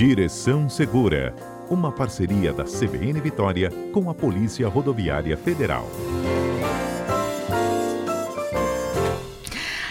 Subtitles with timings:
[0.00, 1.34] Direção Segura,
[1.68, 5.86] uma parceria da CBN Vitória com a Polícia Rodoviária Federal.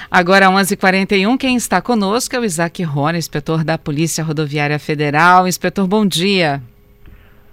[0.09, 4.80] Agora, 11:41 h 41 quem está conosco é o Isaac Rona, inspetor da Polícia Rodoviária
[4.80, 5.48] Federal.
[5.48, 6.60] Inspetor, bom dia.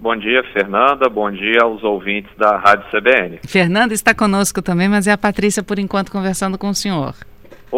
[0.00, 1.10] Bom dia, Fernanda.
[1.10, 3.40] Bom dia aos ouvintes da Rádio CBN.
[3.46, 7.14] Fernanda está conosco também, mas é a Patrícia, por enquanto, conversando com o senhor.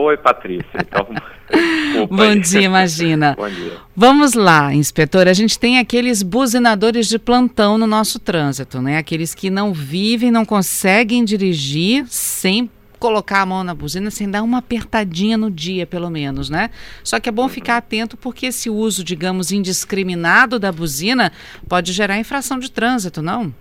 [0.01, 0.65] Oi, Patrícia.
[0.77, 1.09] Então,
[2.09, 3.35] Bom dia, imagina.
[3.37, 3.73] Bom dia.
[3.96, 5.27] Vamos lá, inspetor.
[5.27, 8.96] A gente tem aqueles buzinadores de plantão no nosso trânsito, né?
[8.96, 14.45] Aqueles que não vivem, não conseguem dirigir sem colocar a mão na buzina sem dar
[14.45, 16.71] uma apertadinha no dia, pelo menos, né?
[17.03, 21.33] Só que é bom ficar atento porque esse uso, digamos, indiscriminado da buzina
[21.69, 23.53] pode gerar infração de trânsito, não?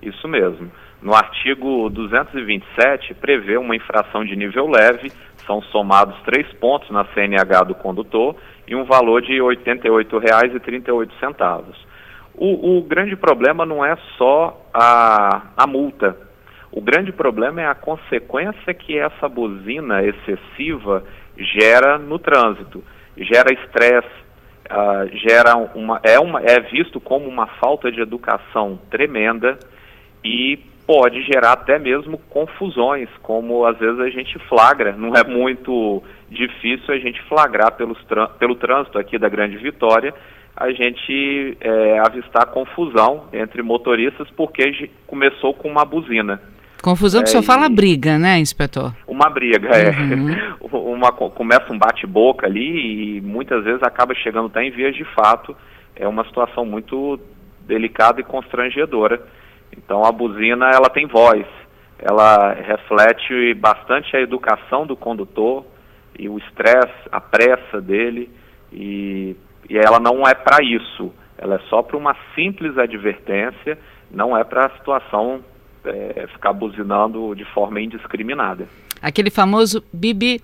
[0.00, 0.70] Isso mesmo.
[1.02, 5.10] No artigo 227 prevê uma infração de nível leve,
[5.46, 8.36] são somados três pontos na CNH do condutor
[8.66, 11.74] e um valor de R$ 88,38.
[12.34, 16.16] O, o grande problema não é só a, a multa,
[16.72, 21.02] o grande problema é a consequência que essa buzina excessiva
[21.36, 22.84] gera no trânsito.
[23.16, 24.08] Gera estresse,
[24.70, 29.58] uh, gera uma é, uma, é visto como uma falta de educação tremenda
[30.24, 34.92] e pode gerar até mesmo confusões, como às vezes a gente flagra.
[34.92, 37.98] Não é muito difícil a gente flagrar pelos,
[38.38, 40.14] pelo trânsito aqui da Grande Vitória,
[40.56, 46.40] a gente é, avistar confusão entre motoristas porque começou com uma buzina.
[46.82, 48.92] Confusão que é, o senhor fala briga, né, inspetor?
[49.06, 50.30] Uma briga, uhum.
[50.32, 50.54] é.
[50.60, 55.56] Uma, começa um bate-boca ali e muitas vezes acaba chegando até em vias de fato.
[55.94, 57.20] É uma situação muito
[57.66, 59.20] delicada e constrangedora.
[59.76, 61.46] Então a buzina, ela tem voz.
[61.98, 65.64] Ela reflete bastante a educação do condutor
[66.18, 68.30] e o estresse, a pressa dele.
[68.72, 69.36] E,
[69.68, 71.12] e ela não é para isso.
[71.36, 73.78] Ela é só para uma simples advertência,
[74.10, 75.42] não é para a situação
[75.84, 78.68] é, ficar buzinando de forma indiscriminada.
[79.00, 80.42] Aquele famoso bibi,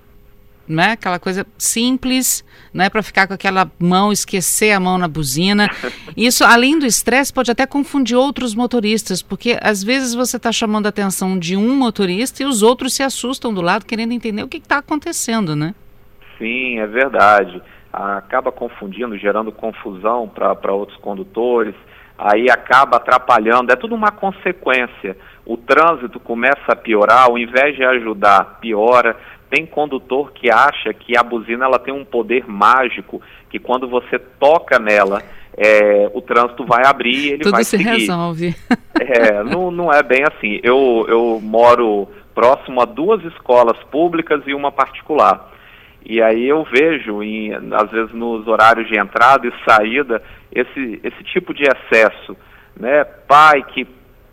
[0.68, 0.92] né?
[0.92, 5.68] Aquela coisa simples, não é para ficar com aquela mão, esquecer a mão na buzina.
[6.16, 10.86] Isso, além do estresse, pode até confundir outros motoristas, porque às vezes você está chamando
[10.86, 14.48] a atenção de um motorista e os outros se assustam do lado, querendo entender o
[14.48, 15.74] que está acontecendo, né?
[16.38, 17.62] Sim, é verdade.
[17.92, 21.74] Acaba confundindo, gerando confusão para outros condutores
[22.18, 25.16] aí acaba atrapalhando, é tudo uma consequência.
[25.44, 29.16] O trânsito começa a piorar, ao invés de ajudar, piora.
[29.48, 34.18] Tem condutor que acha que a buzina ela tem um poder mágico, que quando você
[34.18, 35.22] toca nela,
[35.56, 37.84] é, o trânsito vai abrir e ele Tudo vai se seguir.
[37.84, 38.54] resolve.
[38.98, 40.58] É, não, não é bem assim.
[40.62, 45.52] Eu, eu moro próximo a duas escolas públicas e uma particular.
[46.02, 51.22] E aí eu vejo, em, às vezes nos horários de entrada e saída, esse, esse
[51.24, 52.34] tipo de excesso.
[52.74, 53.04] Né?
[53.04, 53.86] Pai que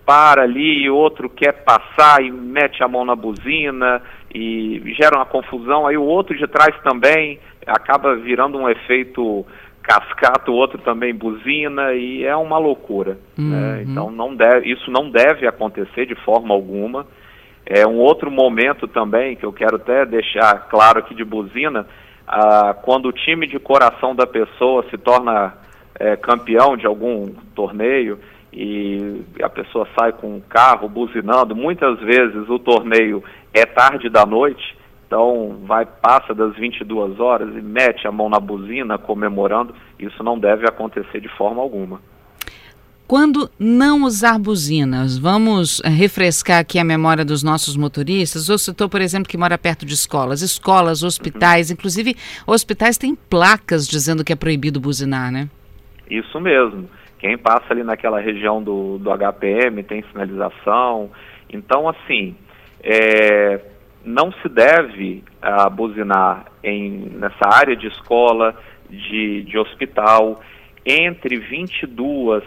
[0.06, 4.02] para ali e outro quer passar e mete a mão na buzina
[4.34, 9.46] e gera uma confusão, aí o outro de trás também acaba virando um efeito
[9.84, 13.18] cascata, o outro também buzina e é uma loucura.
[13.38, 13.44] Né?
[13.44, 13.50] Uhum.
[13.50, 13.84] Né?
[13.84, 17.06] Então não deve, isso não deve acontecer de forma alguma.
[17.66, 21.86] É um outro momento também que eu quero até deixar claro aqui de buzina,
[22.28, 25.54] ah, quando o time de coração da pessoa se torna
[26.00, 28.20] é, campeão de algum torneio
[28.56, 34.26] e a pessoa sai com um carro buzinando, muitas vezes o torneio é tarde da
[34.26, 34.78] noite,
[35.08, 40.38] então vai passa das 22 horas e mete a mão na buzina comemorando, isso não
[40.38, 42.00] deve acontecer de forma alguma.
[43.06, 48.50] Quando não usar buzinas, vamos eh, refrescar aqui a memória dos nossos motoristas.
[48.50, 51.74] O citou, por exemplo, que mora perto de escolas, escolas, hospitais, uhum.
[51.74, 52.16] inclusive
[52.48, 55.50] hospitais têm placas dizendo que é proibido buzinar, né?
[56.10, 56.88] Isso mesmo.
[57.24, 61.10] Quem passa ali naquela região do, do HPM tem sinalização.
[61.50, 62.36] Então, assim,
[62.84, 63.62] é,
[64.04, 68.54] não se deve uh, buzinar em, nessa área de escola,
[68.90, 70.42] de, de hospital,
[70.86, 72.44] entre 22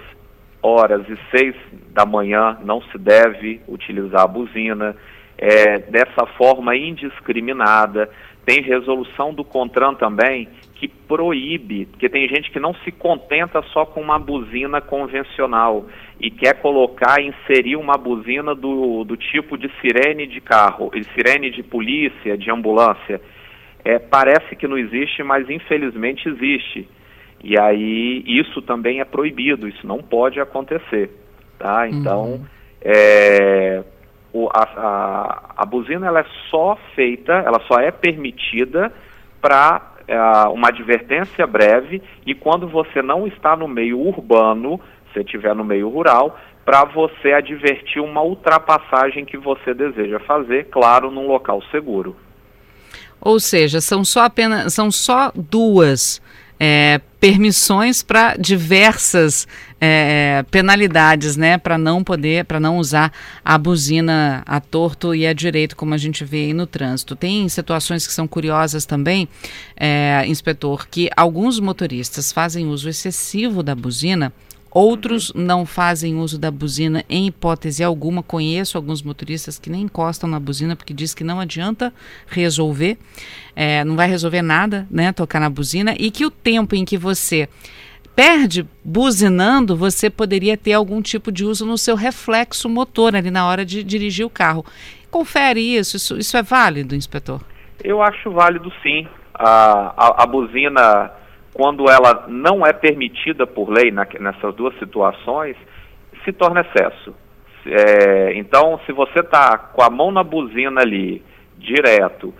[0.62, 1.54] horas e 6
[1.94, 4.94] da manhã não se deve utilizar a buzina.
[5.38, 8.10] É, dessa forma indiscriminada.
[8.44, 13.86] Tem resolução do CONTRAN também que proíbe, porque tem gente que não se contenta só
[13.86, 15.86] com uma buzina convencional
[16.20, 21.62] e quer colocar, inserir uma buzina do, do tipo de sirene de carro, sirene de
[21.62, 23.20] polícia, de ambulância.
[23.84, 26.86] É, parece que não existe, mas infelizmente existe.
[27.42, 31.10] E aí isso também é proibido, isso não pode acontecer,
[31.58, 31.88] tá?
[31.88, 32.44] Então, uhum.
[32.82, 33.82] é,
[34.32, 38.92] o, a, a, a buzina ela é só feita, ela só é permitida
[39.40, 40.18] para é,
[40.48, 44.80] uma advertência breve e quando você não está no meio urbano,
[45.12, 51.10] se estiver no meio rural, para você advertir uma ultrapassagem que você deseja fazer, claro,
[51.10, 52.16] num local seguro.
[53.20, 56.20] Ou seja, são só apenas são só duas
[56.58, 59.46] é, permissões para diversas
[59.80, 63.12] é, penalidades, né, para não poder, para não usar
[63.44, 67.16] a buzina a torto e a direito, como a gente vê aí no trânsito.
[67.16, 69.28] Tem situações que são curiosas também,
[69.76, 74.32] é, inspetor, que alguns motoristas fazem uso excessivo da buzina
[74.76, 78.22] Outros não fazem uso da buzina em hipótese alguma.
[78.22, 81.90] Conheço alguns motoristas que nem encostam na buzina porque diz que não adianta
[82.26, 82.98] resolver,
[83.56, 86.98] é, não vai resolver nada, né, tocar na buzina e que o tempo em que
[86.98, 87.48] você
[88.14, 93.48] perde buzinando, você poderia ter algum tipo de uso no seu reflexo motor ali na
[93.48, 94.62] hora de dirigir o carro.
[95.10, 97.40] Confere isso, isso, isso é válido, inspetor?
[97.82, 99.08] Eu acho válido sim.
[99.32, 101.12] A, a, a buzina
[101.56, 105.56] quando ela não é permitida por lei na, nessas duas situações,
[106.22, 107.14] se torna excesso.
[107.64, 111.24] É, então, se você está com a mão na buzina ali,
[111.56, 112.34] direto,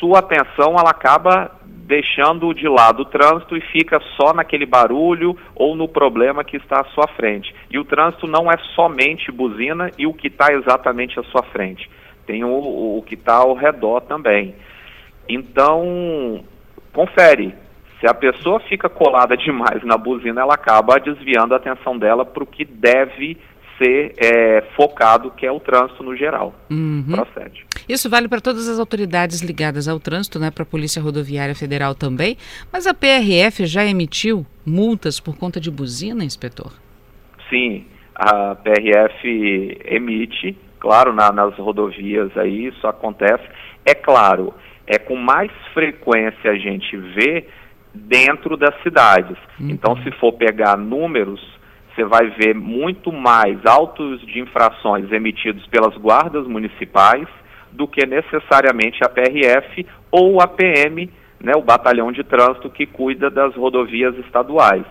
[0.00, 5.76] sua atenção ela acaba deixando de lado o trânsito e fica só naquele barulho ou
[5.76, 7.54] no problema que está à sua frente.
[7.70, 11.88] E o trânsito não é somente buzina e o que está exatamente à sua frente.
[12.26, 14.56] Tem o, o que está ao redor também.
[15.28, 16.44] Então,
[16.92, 17.54] confere,
[18.00, 22.42] se a pessoa fica colada demais na buzina, ela acaba desviando a atenção dela para
[22.42, 23.36] o que deve
[23.76, 26.54] ser é, focado, que é o trânsito no geral.
[26.70, 27.04] Uhum.
[27.12, 27.64] Procede.
[27.88, 31.94] Isso vale para todas as autoridades ligadas ao trânsito, né, para a Polícia Rodoviária Federal
[31.94, 32.36] também.
[32.72, 36.72] Mas a PRF já emitiu multas por conta de buzina, inspetor?
[37.48, 43.44] Sim, a PRF emite, claro, na, nas rodovias aí isso acontece.
[43.84, 44.54] É claro,
[44.86, 47.46] é com mais frequência a gente vê
[47.94, 49.36] dentro das cidades.
[49.58, 49.70] Uhum.
[49.70, 51.40] Então, se for pegar números,
[51.94, 57.26] você vai ver muito mais autos de infrações emitidos pelas guardas municipais
[57.72, 61.10] do que necessariamente a PRF ou a PM,
[61.40, 64.84] né, o batalhão de trânsito que cuida das rodovias estaduais.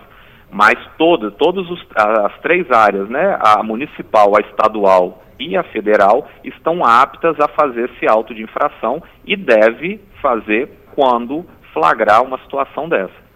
[0.50, 1.66] Mas todas, todas
[1.96, 7.90] as três áreas, né, a municipal, a estadual e a federal, estão aptas a fazer
[7.90, 13.29] esse auto de infração e deve fazer quando flagrar uma situação dessa.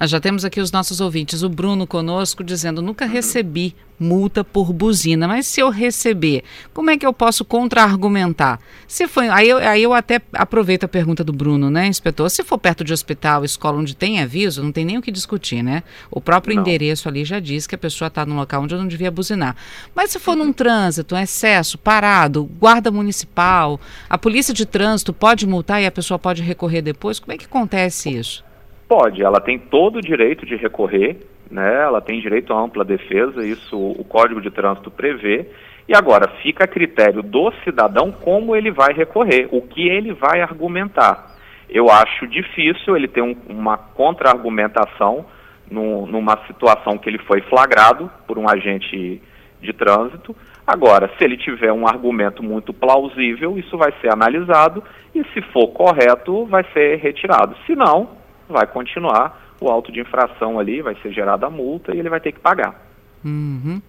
[0.00, 1.42] Ah, já temos aqui os nossos ouvintes.
[1.42, 3.10] O Bruno conosco dizendo: nunca uhum.
[3.10, 8.60] recebi multa por buzina, mas se eu receber, como é que eu posso contra-argumentar?
[8.86, 12.30] Se foi, aí eu, aí eu até aproveito a pergunta do Bruno, né, inspetor?
[12.30, 15.64] Se for perto de hospital, escola onde tem aviso, não tem nem o que discutir,
[15.64, 15.82] né?
[16.12, 16.62] O próprio não.
[16.62, 19.56] endereço ali já diz que a pessoa está num local onde eu não devia buzinar.
[19.96, 20.44] Mas se for uhum.
[20.44, 25.90] num trânsito, um excesso, parado, guarda municipal, a polícia de trânsito pode multar e a
[25.90, 28.46] pessoa pode recorrer depois, como é que acontece isso?
[28.88, 31.18] Pode, ela tem todo o direito de recorrer,
[31.50, 31.82] né?
[31.82, 35.46] ela tem direito à ampla defesa, isso o Código de Trânsito prevê.
[35.86, 40.40] E agora, fica a critério do cidadão como ele vai recorrer, o que ele vai
[40.40, 41.34] argumentar.
[41.68, 45.26] Eu acho difícil ele ter um, uma contra-argumentação
[45.70, 49.20] numa situação que ele foi flagrado por um agente
[49.60, 50.34] de trânsito.
[50.66, 54.82] Agora, se ele tiver um argumento muito plausível, isso vai ser analisado
[55.14, 57.54] e, se for correto, vai ser retirado.
[57.66, 58.17] Se não,
[58.48, 62.20] vai continuar o auto de infração ali, vai ser gerada a multa e ele vai
[62.20, 62.80] ter que pagar.
[63.24, 63.80] Uhum.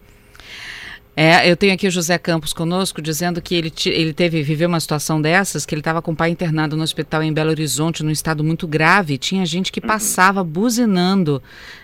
[1.21, 4.79] É, eu tenho aqui o José Campos conosco dizendo que ele, ele teve viveu uma
[4.79, 8.11] situação dessas, que ele estava com o pai internado no hospital em Belo Horizonte, num
[8.11, 9.17] estado muito grave.
[9.17, 9.87] Tinha gente que uhum.
[9.87, 11.43] passava buzinando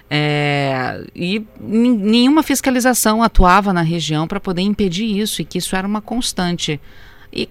[0.09, 5.85] é, e nenhuma fiscalização atuava na região para poder impedir isso e que isso era
[5.85, 6.79] uma constante.
[7.33, 7.49] E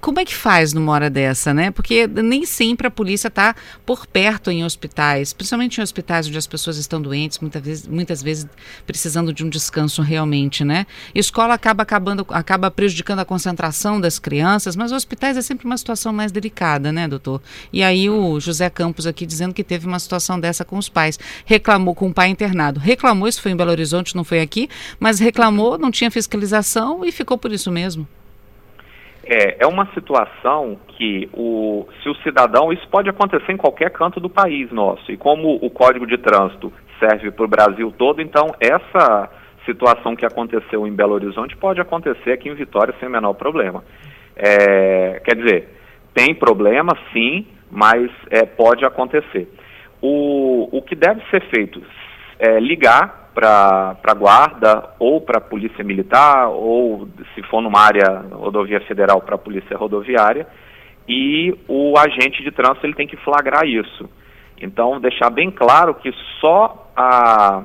[0.00, 1.70] como é que faz numa hora dessa, né?
[1.70, 6.46] Porque nem sempre a polícia está por perto em hospitais, principalmente em hospitais onde as
[6.46, 8.46] pessoas estão doentes, muitas vezes, muitas vezes
[8.86, 10.86] precisando de um descanso realmente, né?
[11.14, 16.12] Escola acaba acabando, acaba prejudicando a concentração das crianças, mas hospitais é sempre uma situação
[16.12, 17.40] mais delicada, né, doutor?
[17.72, 21.18] E aí o José Campos aqui dizendo que teve uma situação dessa com os pais,
[21.44, 24.68] reclamou com o pai internado, reclamou, isso foi em Belo Horizonte, não foi aqui,
[25.00, 28.06] mas reclamou, não tinha fiscalização e ficou por isso mesmo.
[29.28, 34.20] É, é uma situação que o, se o cidadão, isso pode acontecer em qualquer canto
[34.20, 38.54] do país nosso, e como o Código de Trânsito serve para o Brasil todo, então
[38.60, 39.28] essa
[39.64, 43.82] situação que aconteceu em Belo Horizonte pode acontecer aqui em Vitória sem o menor problema.
[44.36, 45.68] É, quer dizer,
[46.14, 49.48] tem problema sim, mas é, pode acontecer.
[50.00, 51.82] O, o que deve ser feito
[52.38, 58.24] é ligar para a guarda ou para a polícia militar ou se for numa área
[58.32, 60.46] rodovia federal para a polícia rodoviária
[61.06, 64.08] e o agente de trânsito ele tem que flagrar isso.
[64.58, 67.62] Então, deixar bem claro que só a,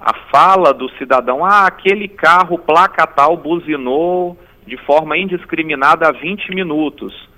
[0.00, 6.52] a fala do cidadão, ah, aquele carro placa tal buzinou de forma indiscriminada há 20
[6.52, 7.29] minutos.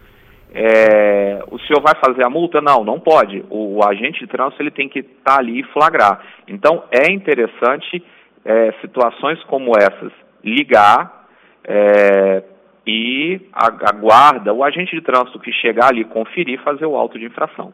[0.55, 2.61] É, o senhor vai fazer a multa?
[2.61, 3.45] Não, não pode.
[3.49, 6.21] O, o agente de trânsito ele tem que estar tá ali e flagrar.
[6.47, 8.03] Então é interessante
[8.45, 10.13] é, situações como essas
[10.45, 11.27] ligar
[11.65, 12.43] é,
[12.87, 17.73] e aguarda o agente de trânsito que chegar ali conferir fazer o auto de infração.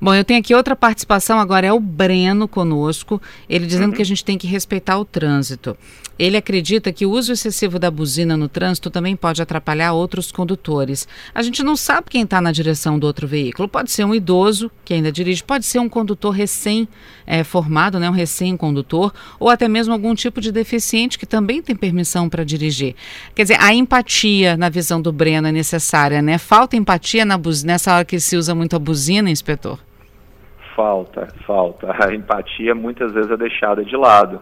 [0.00, 3.96] Bom, eu tenho aqui outra participação agora, é o Breno conosco, ele dizendo uhum.
[3.96, 5.76] que a gente tem que respeitar o trânsito.
[6.18, 11.08] Ele acredita que o uso excessivo da buzina no trânsito também pode atrapalhar outros condutores.
[11.34, 13.66] A gente não sabe quem está na direção do outro veículo.
[13.66, 18.12] Pode ser um idoso que ainda dirige, pode ser um condutor recém-formado, é, né, um
[18.12, 22.94] recém-condutor, ou até mesmo algum tipo de deficiente que também tem permissão para dirigir.
[23.34, 26.36] Quer dizer, a empatia na visão do Breno é necessária, né?
[26.36, 29.79] Falta empatia na nessa hora que se usa muito a buzina, inspetor?
[30.74, 31.94] Falta, falta.
[31.98, 34.40] A empatia muitas vezes é deixada de lado.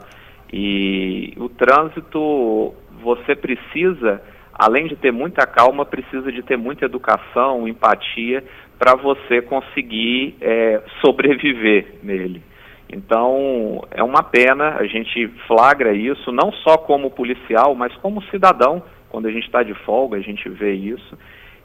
[0.52, 7.68] E o trânsito, você precisa, além de ter muita calma, precisa de ter muita educação,
[7.68, 8.42] empatia,
[8.78, 12.42] para você conseguir é, sobreviver nele.
[12.90, 18.82] Então, é uma pena, a gente flagra isso, não só como policial, mas como cidadão.
[19.11, 21.18] Quando a gente está de folga, a gente vê isso.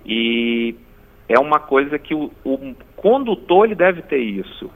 [0.05, 0.75] E
[1.27, 4.70] é uma coisa que o, o condutor ele deve ter isso.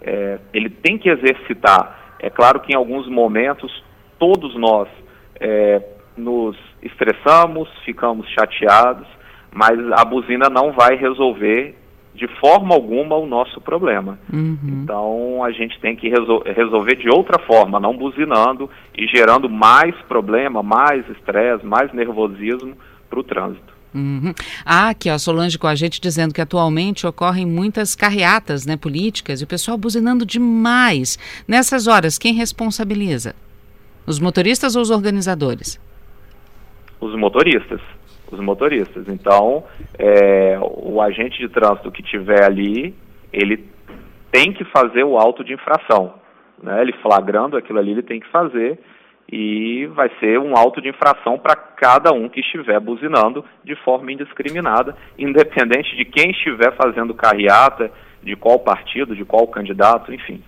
[0.00, 2.16] É, ele tem que exercitar.
[2.18, 3.82] É claro que em alguns momentos
[4.18, 4.88] todos nós
[5.40, 5.82] é,
[6.16, 9.06] nos estressamos, ficamos chateados,
[9.52, 11.76] mas a buzina não vai resolver
[12.14, 14.18] de forma alguma o nosso problema.
[14.32, 14.58] Uhum.
[14.82, 19.94] Então a gente tem que resol resolver de outra forma, não buzinando e gerando mais
[20.02, 22.76] problema, mais estresse, mais nervosismo
[23.10, 23.73] para o trânsito.
[23.94, 24.34] Uhum.
[24.66, 29.40] Ah, aqui, ó, Solange com a gente dizendo que atualmente ocorrem muitas carreatas né, políticas
[29.40, 31.16] e o pessoal buzinando demais.
[31.46, 33.34] Nessas horas, quem responsabiliza?
[34.06, 35.80] Os motoristas ou os organizadores?
[37.00, 37.80] Os motoristas.
[38.30, 39.06] Os motoristas.
[39.08, 39.64] Então,
[39.96, 42.94] é, o agente de trânsito que tiver ali,
[43.32, 43.64] ele
[44.32, 46.14] tem que fazer o auto de infração.
[46.60, 46.82] Né?
[46.82, 48.78] Ele flagrando aquilo ali, ele tem que fazer
[49.30, 54.12] e vai ser um auto de infração para cada um que estiver buzinando de forma
[54.12, 57.90] indiscriminada, independente de quem estiver fazendo carreata,
[58.22, 60.42] de qual partido, de qual candidato, enfim.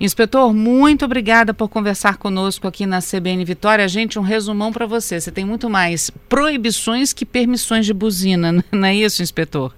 [0.00, 3.88] Inspetor, muito obrigada por conversar conosco aqui na CBN Vitória.
[3.88, 5.20] Gente, um resumão para você.
[5.20, 9.74] Você tem muito mais proibições que permissões de buzina, não é isso, inspetor?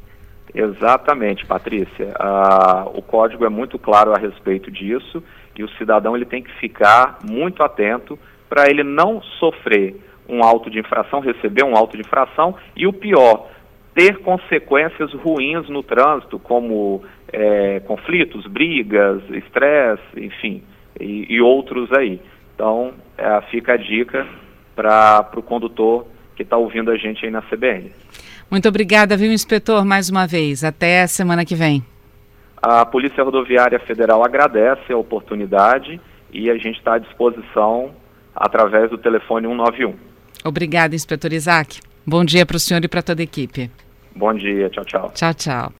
[0.55, 2.13] Exatamente, Patrícia.
[2.19, 5.23] Ah, o código é muito claro a respeito disso
[5.61, 9.95] e o cidadão ele tem que ficar muito atento para ele não sofrer
[10.29, 13.51] um auto de infração, receber um auto de infração e o pior,
[13.95, 17.03] ter consequências ruins no trânsito, como
[17.33, 20.63] é, conflitos, brigas, estresse, enfim,
[20.99, 22.21] e, e, outros aí.
[22.55, 24.27] Então, é, fica a dica
[24.75, 27.91] para o condutor que está ouvindo a gente aí na CBN.
[28.51, 30.65] Muito obrigada, viu, inspetor, mais uma vez.
[30.65, 31.85] Até semana que vem.
[32.63, 36.01] A Polícia Rodoviária Federal agradece a oportunidade
[36.33, 37.91] e a gente está à disposição
[38.35, 39.95] através do telefone 191.
[40.45, 41.81] Obrigada, inspetor Isaac.
[42.07, 43.71] Bom dia para o senhor e para toda a equipe.
[44.15, 45.11] Bom dia, tchau, tchau.
[45.15, 45.69] Tchau, tchau.